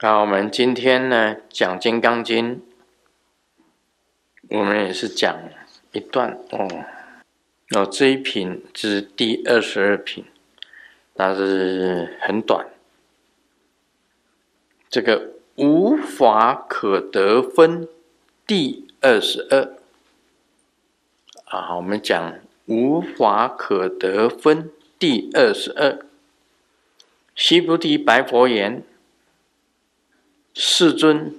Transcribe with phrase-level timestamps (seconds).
[0.00, 2.56] 那我们今天呢讲《金刚经》，
[4.48, 5.36] 我们也是讲
[5.90, 6.84] 一段哦。
[7.74, 10.24] 哦，这一品是第二十二品，
[11.14, 12.68] 但是很短。
[14.88, 17.88] 这个无法可得分
[18.46, 19.76] 第二十二
[21.46, 22.34] 啊，我们讲
[22.66, 25.98] 无法可得分第二十二。
[27.34, 28.84] 须菩提白佛言。
[30.60, 31.36] 世尊，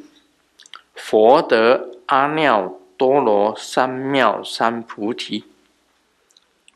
[0.96, 5.44] 佛得阿耨多罗三藐三菩提，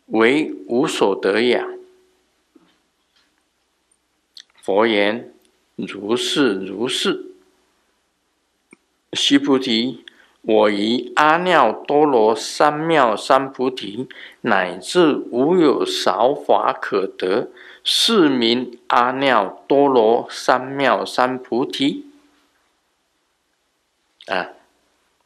[0.07, 1.65] 为无所得也。
[4.61, 5.33] 佛言：
[5.77, 7.27] 如是如是。
[9.13, 10.03] 须菩提，
[10.41, 14.09] 我于阿耨多罗三藐三菩提，
[14.41, 17.47] 乃至无有少法可得，
[17.85, 22.09] 是名阿耨多罗三藐三菩提。
[24.27, 24.53] 啊，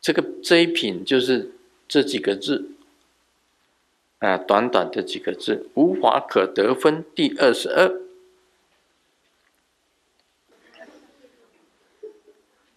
[0.01, 1.51] 这个这一品就是
[1.87, 2.71] 这几个字，
[4.19, 8.01] 啊，短短的几个字，无法可得分第二十二。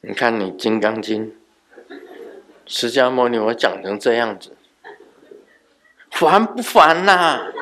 [0.03, 1.33] 你看你《金刚经》，
[2.67, 4.57] 释迦牟尼我讲成这样子，
[6.11, 7.53] 烦不烦呐、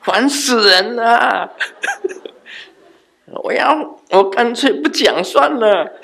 [0.00, 1.54] 烦死人了！
[3.34, 5.98] 我要，我干脆不讲算了。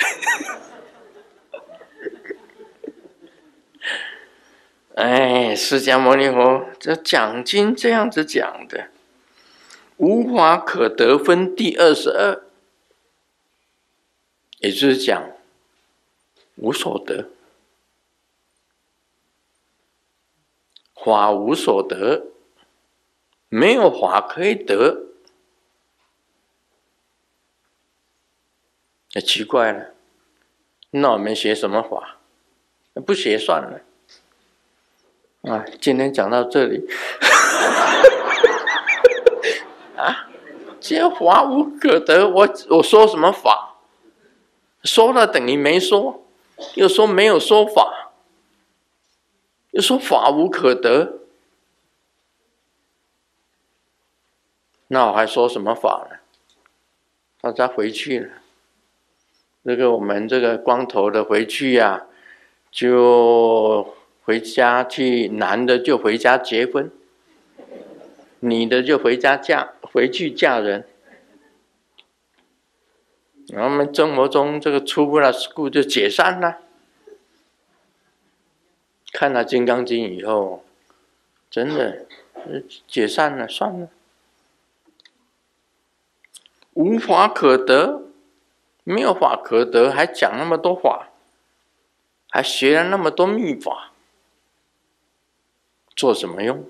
[4.94, 8.88] 哎，释迦牟尼佛这讲经这样子讲的，
[9.98, 12.42] 无法可得分第二十二，
[14.58, 15.30] 也就是讲
[16.56, 17.28] 无所得，
[20.94, 22.28] 法无所得，
[23.48, 25.08] 没有法可以得。
[29.19, 29.94] 也奇怪了，
[30.91, 32.19] 那我们学什么法？
[33.05, 33.80] 不学算了。
[35.42, 36.86] 啊，今天讲到这里。
[39.96, 40.30] 啊，
[40.79, 43.74] 皆法无可得，我我说什么法？
[44.84, 46.24] 说了等于没说，
[46.74, 48.12] 又说没有说法，
[49.73, 51.18] 又说法无可得，
[54.86, 56.18] 那我还说什么法呢？
[57.40, 58.30] 大家回去了。
[59.64, 62.07] 这个我们这个光头的回去呀、
[62.70, 66.91] 就回家去，男的就回家结婚，
[68.41, 70.86] 女的就回家嫁回去嫁人。
[73.55, 76.58] 我们生活中这个出不了事故就解散了。
[79.13, 80.64] 看了《金刚经》以后，
[81.51, 82.07] 真的
[82.86, 83.89] 解散了，算了，
[86.74, 88.08] 无法可得。
[88.88, 91.10] 没有法可得，还讲那么多法，
[92.30, 93.92] 还学了那么多密法，
[95.94, 96.66] 做什么用？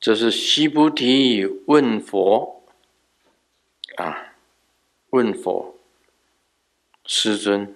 [0.00, 2.64] 这是须菩提问佛
[3.96, 4.32] 啊，
[5.10, 5.76] 问佛，
[7.04, 7.72] 世尊，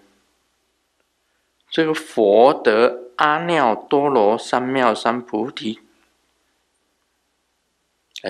[1.71, 5.75] 这个佛得阿耨多罗三藐三菩提。《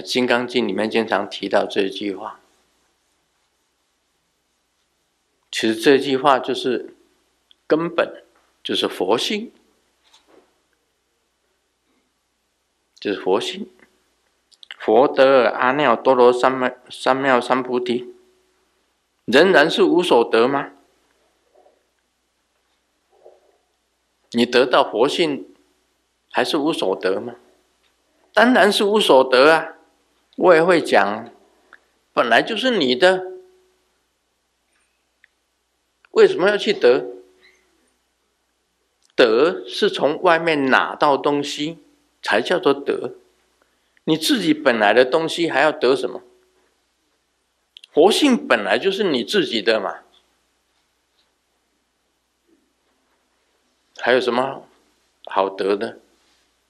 [0.03, 2.41] 金刚经》里面经常提到这句话，
[5.51, 6.95] 其实这句话就是
[7.67, 8.25] 根本，
[8.63, 9.53] 就是佛性，
[13.01, 13.69] 就是佛性。
[14.79, 18.15] 佛得阿耨多罗三藐三藐三菩提，
[19.25, 20.73] 仍然是无所得吗？
[24.33, 25.49] 你得到佛性，
[26.31, 27.37] 还是无所得吗？
[28.33, 29.76] 当然是无所得啊！
[30.37, 31.31] 我也会讲，
[32.13, 33.25] 本来就是你的，
[36.13, 37.07] 为什么要去得？
[39.15, 41.79] 得是从外面拿到东西
[42.23, 43.15] 才叫做得，
[44.05, 46.23] 你自己本来的东西还要得什么？
[47.91, 50.01] 佛性本来就是你自己的嘛，
[53.97, 54.69] 还有什么
[55.25, 55.99] 好得的？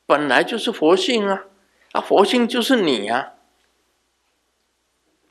[0.06, 1.46] 本来就是佛性啊，
[1.90, 3.32] 啊，佛性就是你啊。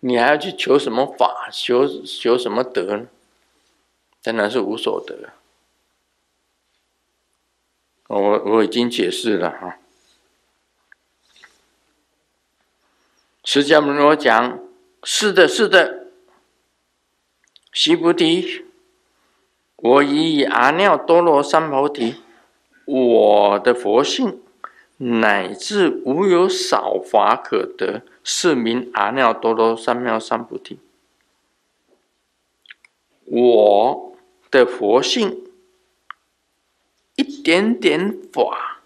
[0.07, 1.49] 你还要去求什么法？
[1.51, 3.07] 求求什么德呢？
[4.21, 5.31] 当然是无所得。
[8.05, 9.79] 我我已经解释了哈。
[13.43, 14.59] 释迦牟尼佛讲：
[15.01, 16.05] 是的，是的，
[17.73, 18.63] 须菩提，
[19.77, 22.21] 我以阿耨多罗三菩提，
[22.85, 24.39] 我的佛性
[24.97, 30.79] 乃至无有少法可得，是名阿耨多罗三藐三菩提。
[33.25, 34.17] 我
[34.49, 35.47] 的佛性
[37.15, 38.81] 一点点法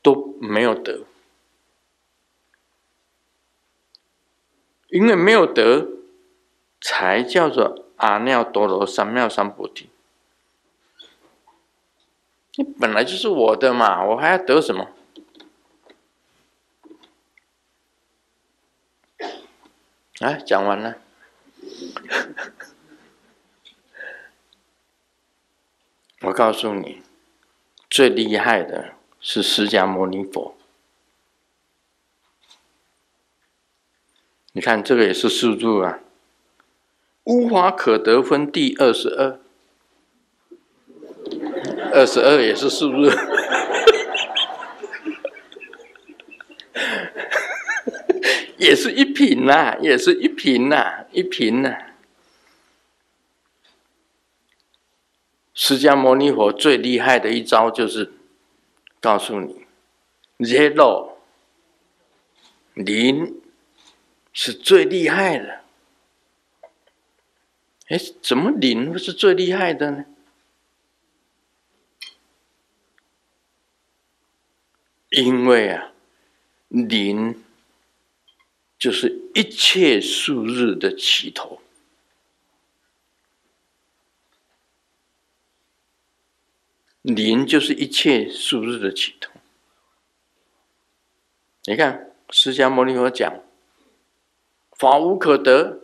[0.00, 1.00] 都没有得，
[4.90, 5.88] 因为没有得，
[6.80, 9.90] 才叫做阿耨多罗三藐三菩提。
[12.54, 14.95] 你本来就是我的嘛，我还要得什么？
[20.20, 20.96] 啊，讲完了。
[26.22, 27.02] 我告诉你，
[27.90, 30.56] 最厉害的是释迦牟尼佛。
[34.52, 36.00] 你看，这个也是数字啊，
[37.24, 39.38] 无法可得分第二十二，
[41.92, 43.35] 二十二也是数字。
[48.66, 51.94] 也是一品呐、啊，也是一品呐、啊，一品呐、啊。
[55.54, 58.12] 释迦牟尼佛最厉害的一招就是
[59.00, 59.64] 告诉你
[60.38, 61.12] ，zero
[62.74, 63.40] 零
[64.32, 65.60] 是最厉害的。
[67.86, 70.04] 哎，怎么零是最厉害的呢？
[75.10, 75.92] 因为啊，
[76.66, 77.45] 零。
[78.78, 81.60] 就是一切数日的起头，
[87.00, 89.32] 零就是一切数日的起头。
[91.64, 93.42] 你看，释迦牟尼佛讲，
[94.72, 95.80] 法无可得，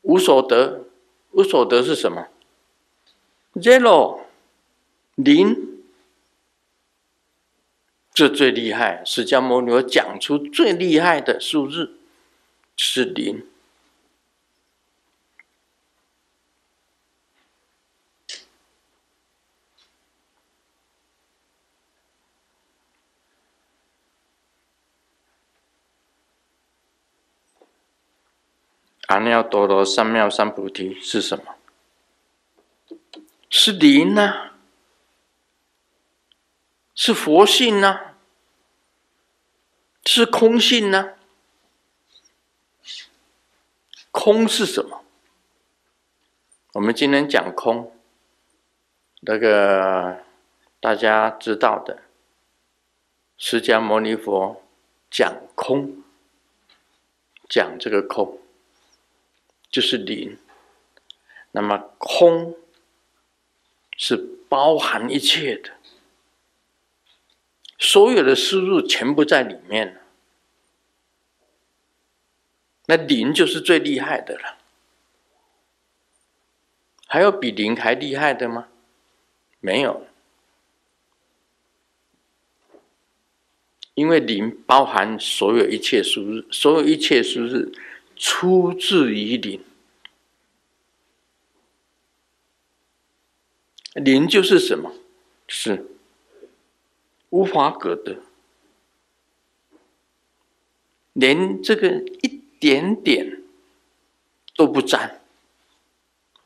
[0.00, 0.86] 无所得，
[1.32, 2.28] 无所得是什么
[3.54, 4.22] ？Zero，
[5.16, 5.75] 零。
[8.16, 11.98] 这最厉害，释迦牟尼佛讲出最厉害的数字
[12.74, 13.46] 是零。
[29.08, 31.56] 阿耨多罗三藐三菩提是什么？
[33.50, 34.52] 是零呢、
[36.96, 38.14] 是佛性呢、
[40.06, 41.12] 是空性呢、
[44.10, 45.04] 空是什么？
[46.72, 47.94] 我们今天讲空，
[49.20, 50.24] 那个
[50.80, 52.02] 大家知道的，
[53.36, 54.62] 释迦牟尼佛
[55.10, 56.02] 讲空，
[57.46, 58.40] 讲这个空
[59.70, 60.38] 就是零。
[61.52, 62.56] 那么空
[63.98, 64.16] 是
[64.48, 65.75] 包含一切的。
[67.78, 70.00] 所有的输入全部在里面，
[72.86, 74.58] 那零就是最厉害的了。
[77.06, 78.68] 还有比零还厉害的吗？
[79.60, 80.06] 没有，
[83.94, 87.72] 因为零包含所有一切输入，所有一切输入
[88.16, 89.64] 出自于零。
[93.94, 94.92] 零就是什么？
[95.48, 95.95] 是。
[97.30, 98.22] 无法可得，
[101.12, 103.42] 连这个一点点
[104.54, 105.20] 都不沾，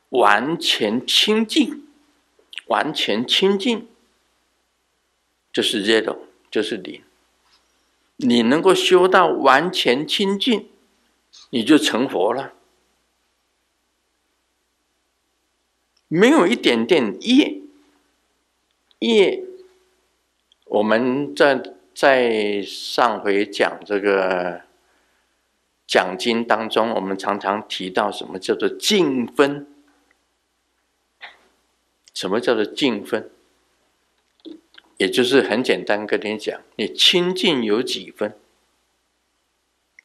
[0.08, 1.86] 完全清净，
[2.66, 3.86] 完全清净，
[5.52, 6.18] 就是 zero，
[6.50, 7.02] 就是零。
[8.16, 10.68] 你能够修到完全清净，
[11.50, 12.54] 你就成佛了，
[16.08, 17.60] 没有一点点业，
[19.00, 19.49] 业。
[20.70, 21.60] 我们在
[21.92, 24.62] 在上回讲这个
[25.84, 29.66] 讲经当中，我们常常提到什么叫做净分？
[32.14, 33.30] 什么叫做净分？
[34.96, 38.36] 也就是很简单跟你讲，你清净有几分？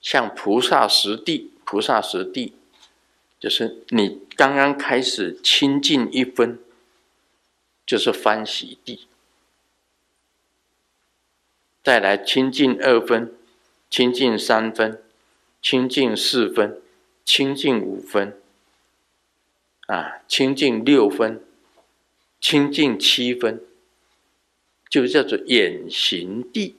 [0.01, 2.53] 像菩萨十地，菩萨十地
[3.39, 6.57] 就是你刚刚开始清净一分，
[7.85, 9.07] 就是欢喜地。
[11.85, 13.31] 再来清净二分，
[13.91, 15.03] 清净三分，
[15.61, 16.81] 清净四分，
[17.23, 18.41] 清净五分，
[19.85, 21.45] 啊，清净六分，
[22.41, 23.61] 清净七分，
[24.89, 26.75] 就叫做眼行地。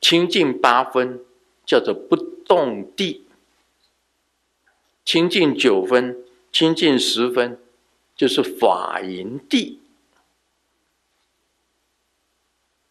[0.00, 1.18] 清净八分
[1.66, 3.26] 叫做不动地。
[5.04, 7.58] 清净九分，清净十分，
[8.14, 9.79] 就是法淫地。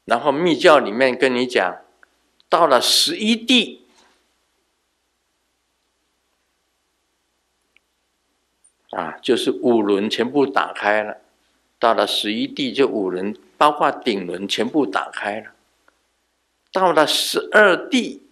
[0.09, 1.81] 然后密教里面跟你讲，
[2.49, 3.85] 到了十一地，
[8.89, 11.17] 啊，就是五轮全部打开了。
[11.77, 15.51] 到了十一地，就五轮，包括顶轮全部打开了。
[16.73, 18.23] 到了十二地，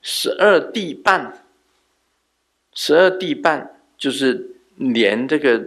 [0.00, 1.44] 十二地半，
[2.72, 5.62] 十二地半就是连这个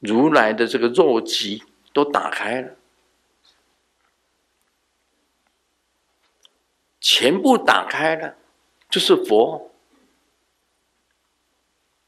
[0.00, 1.62] 如来的这个肉极
[1.94, 2.76] 都打开了，
[7.02, 8.36] 全部打开了，
[8.88, 9.70] 就是佛。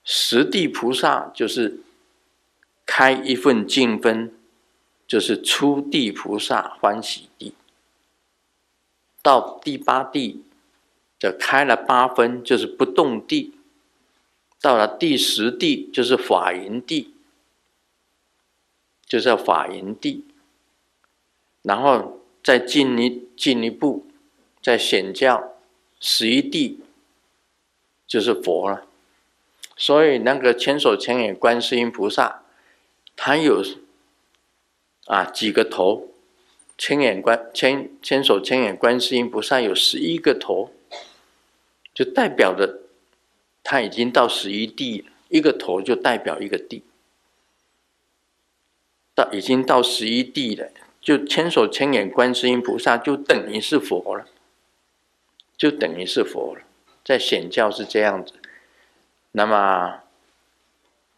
[0.05, 1.81] 十地菩萨就是
[2.87, 4.33] 开一份净分，
[5.07, 7.55] 就是初地菩萨欢喜地。
[9.23, 10.45] 到第八地，
[11.19, 13.55] 就开了八分，就是不动地。
[14.61, 17.15] 到了第十地，就是法云地，
[19.07, 20.25] 就是法云地。
[21.63, 24.07] 然后再进一进一步，
[24.65, 25.59] 在显教
[26.01, 26.81] 十一地，
[28.07, 28.87] 就是佛了。
[29.77, 32.45] 所以那个千手千眼观世音菩萨，
[33.15, 33.63] 他有
[35.05, 36.09] 啊几个头。
[36.79, 40.73] 千眼观千千手千眼观世音菩萨有十一个头，
[41.93, 42.81] 就代表着
[43.63, 46.83] 他已经到十一地，一个头就代表一个地，
[49.15, 54.27] 到已经到十一地了，就千手千眼观世音菩萨就等于是佛了，
[55.57, 56.63] 就等于是佛了，
[57.05, 58.33] 在显教是这样子。
[59.33, 60.01] 那么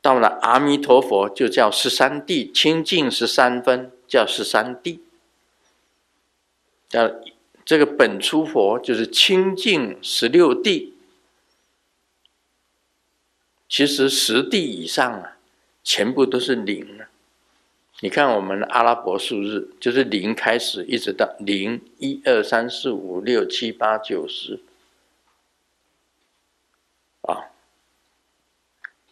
[0.00, 5.02] 到了阿弥陀佛，就叫十三地清净十三分，叫十三地。
[6.88, 7.11] 叫
[7.64, 10.95] 这个本初佛就是清净十六地，
[13.69, 15.37] 其实十地以上啊，
[15.83, 17.09] 全部都是零啊。
[18.00, 24.61] 你看我们的阿拉伯数字，就是零开始，一直到零一二三四五六七八九十，
[27.23, 27.50] 啊，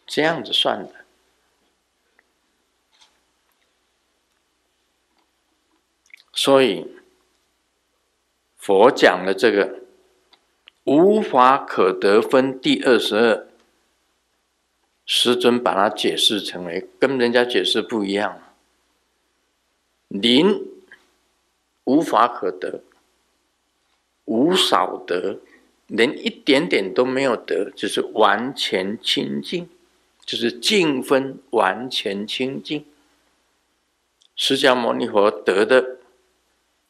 [0.05, 0.93] 这样子算的，
[6.33, 6.93] 所以。
[8.57, 9.81] 佛讲的这个
[10.85, 13.47] 无法可得分第二十二，
[15.05, 18.41] 师尊把它解释成为跟人家解释不一样。
[20.21, 20.65] 零
[21.83, 22.81] 无法可得，
[24.25, 25.39] 无少得，
[25.87, 29.69] 连一点点都没有得，就是完全清净，
[30.25, 32.85] 就是净分完全清净。
[34.35, 35.97] 释迦牟尼佛得的。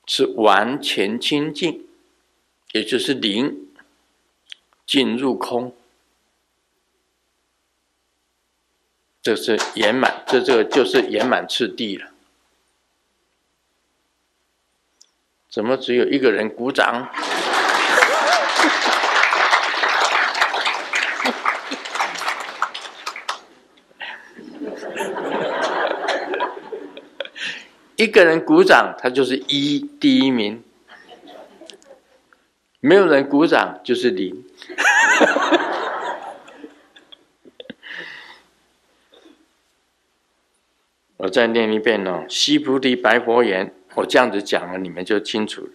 [0.08, 1.88] 是完全清净，
[2.74, 3.70] 也就是零
[4.86, 5.75] 进入空，
[9.20, 12.12] 这是圆满，这这个就是圆满次第了。
[15.55, 17.07] 怎么只有一个人鼓掌？
[27.95, 30.57] 一个人鼓掌，他就是一第一名；
[32.81, 34.43] 没有人鼓掌，就是零。
[41.15, 45.72] 我再念一遍哦，西菩提白佛言：“我这样子讲了，你们就清楚了。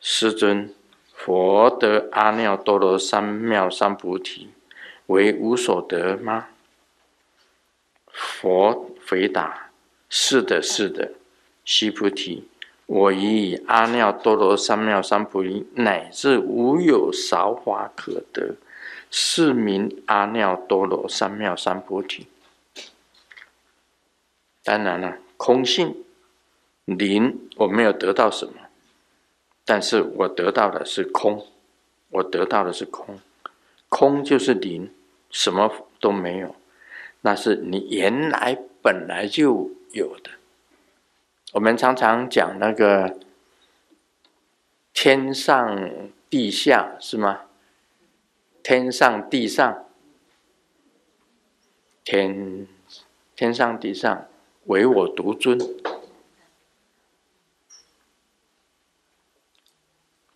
[0.00, 0.74] 师尊，
[1.14, 4.50] 佛得阿耨多罗三藐三菩提，
[5.06, 6.48] 为无所得吗？”
[8.12, 9.70] 佛回答。
[10.14, 11.12] 是的，是的，
[11.64, 12.46] 须菩提，
[12.84, 18.56] 我已以阿耨多罗三藐三菩提，乃至无有少法可得，
[19.10, 22.26] 是名阿耨多罗三藐三菩提。
[24.62, 26.04] 当然了，空性
[26.84, 28.54] 零，我没有得到什么，
[29.64, 31.46] 但是我得到的是空，
[32.10, 33.18] 我得到的是空，
[33.88, 34.90] 空就是零，
[35.30, 36.54] 什么都没有，
[37.20, 39.70] 那是你原来本来就。
[39.92, 40.30] 有的，
[41.52, 43.18] 我们常常讲那个
[44.94, 47.42] 天上地下是吗？
[48.62, 49.84] 天上地上，
[52.02, 52.66] 天
[53.36, 54.26] 天上地上，
[54.64, 55.58] 唯我独尊。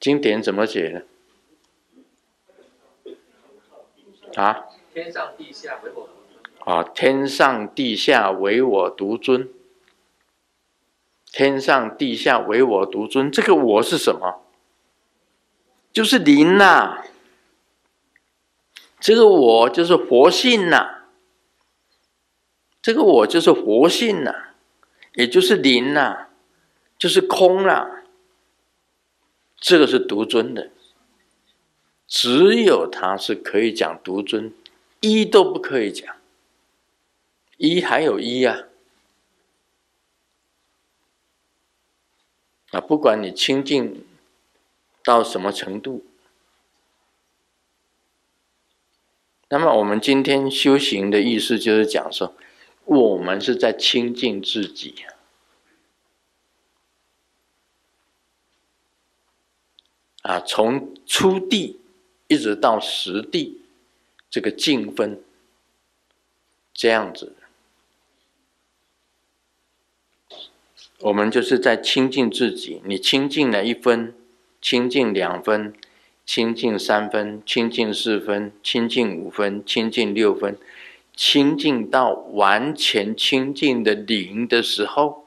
[0.07, 1.03] 经典怎么解呢？
[4.37, 4.67] 啊？
[4.95, 6.09] 天上地下唯我。
[6.61, 6.85] 啊！
[6.85, 9.49] 天上地下唯我独尊，
[11.33, 13.29] 天上地下唯我独尊。
[13.33, 14.45] 这个我是什么？
[15.93, 17.05] 就是灵呐、啊。
[19.01, 21.09] 这个我就是佛性呐、啊。
[22.81, 24.55] 这个我就是佛性呐、啊，
[25.15, 26.31] 也就是灵呐、啊。
[26.97, 27.96] 就是空了。
[29.67, 30.71] 这个是独尊的，
[32.07, 34.55] 只有他是可以讲独尊，
[35.01, 36.15] 一都不可以讲。
[37.57, 38.69] 一还有一呀，
[42.71, 44.05] 啊，不管你清净
[45.03, 46.05] 到什么程度，
[49.49, 52.37] 那么我们今天修行的意思就是讲说，
[52.85, 54.95] 我们是在清净自己。
[60.27, 61.79] 啊，从初地
[62.27, 63.61] 一直到实地，
[64.29, 65.23] 这个净分，
[66.75, 67.37] 这样子，
[70.99, 72.83] 我们就是在清净自己。
[72.85, 74.13] 你清净了一分，
[74.61, 75.73] 清净两分，
[76.25, 80.59] 清净三分，清净四分，清净五分，清净六分，
[81.15, 85.25] 清净到完全清净的零的时候，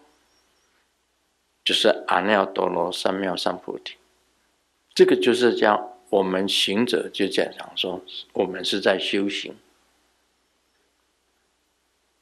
[1.63, 3.95] 就是阿耨多罗三藐三菩提。
[4.99, 8.03] 这个就是叫我们行者就讲讲说，
[8.33, 9.55] 我们是在修行。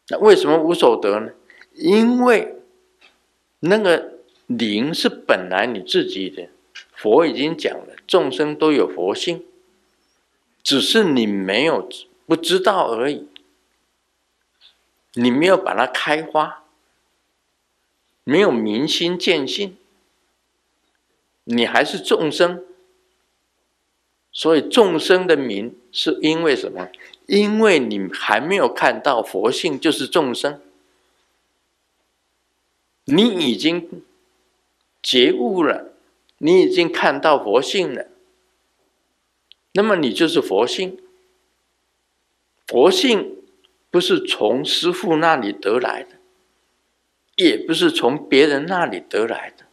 [0.10, 1.32] 那为什么无所得呢？
[1.74, 2.62] 因为
[3.62, 6.50] 那个灵是本来你自己的，
[6.94, 9.44] 佛已经讲了，众生都有佛性，
[10.62, 11.90] 只是你没有
[12.28, 13.28] 不知道而已，
[15.14, 16.64] 你没有把它开花，
[18.24, 19.76] 没有明心见性。
[21.50, 22.66] 你还是众生，
[24.34, 26.90] 所以众生的名是因为什么？
[27.26, 30.62] 因为你还没有看到佛性就是众生，
[33.06, 34.04] 你已经
[35.02, 35.94] 觉悟了，
[36.38, 38.08] 你已经看到佛性了，
[39.72, 41.02] 那么你就是佛性。
[42.66, 43.38] 佛性
[43.90, 46.18] 不是从师父那里得来的，
[47.38, 49.67] 也不是从别人那里得来的。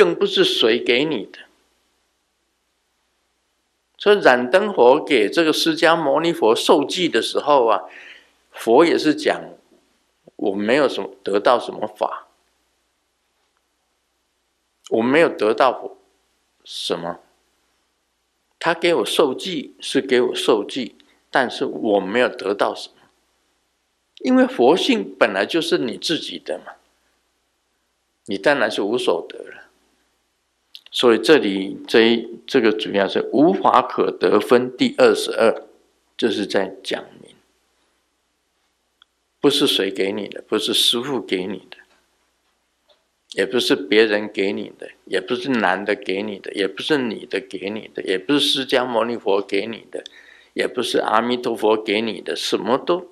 [0.00, 1.40] 更不是谁给你的，
[3.98, 7.82] 所以燃灯佛给这个释迦牟尼佛受记的时候啊，
[8.50, 9.42] 佛也是讲
[10.36, 12.28] 我没有什么得到什么法，
[14.88, 15.98] 我没有得到
[16.64, 17.20] 什么，
[18.58, 20.96] 他给我受记是给我受记，
[21.30, 23.10] 但是我没有得到什么，
[24.20, 26.72] 因为佛性本来就是你自己的嘛，
[28.24, 29.66] 你当然是无所得了。
[30.90, 35.62] 所以这里这一这个主要是无法可得分第二十二，
[36.16, 37.34] 就是在讲明，
[39.40, 41.76] 不是谁给你的，不是师父给你的，
[43.34, 50.02] 也不是别人给你的，也不是男的给你的，也不是女的给你的，也不是释迦牟尼佛给你的，
[50.54, 53.08] 也不是阿弥陀佛给你的，什么都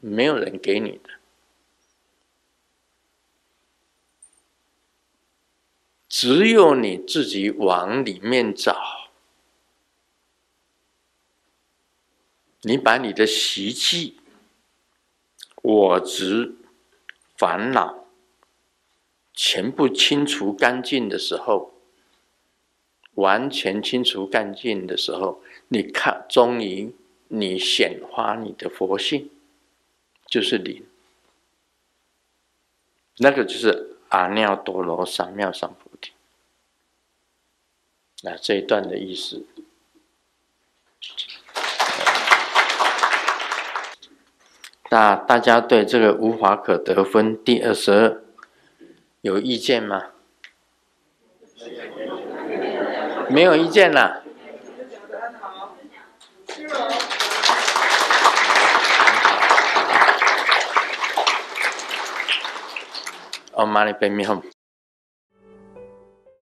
[0.00, 1.08] 没有人给你的。
[6.12, 9.08] 只有你自己往里面找，
[12.60, 14.20] 你把你的习气、
[15.62, 16.54] 我执、
[17.38, 18.04] 烦恼
[19.32, 21.72] 全部清除干净的时候，
[23.14, 26.94] 完全清除干净的时候，你看，终于
[27.28, 29.30] 你显发你的佛性，
[30.26, 30.82] 就是你，
[33.16, 33.81] 那个就是
[34.12, 36.12] 阿耨多罗三藐三菩提。
[38.22, 39.46] 那这一段的意思，
[44.90, 48.22] 那大家对这个无法可得分第二十二
[49.22, 50.08] 有意见吗？
[53.30, 54.21] 没有意见了。
[63.52, 64.42] 哦，妈的，别迷糊。